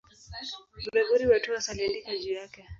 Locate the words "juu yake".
2.17-2.65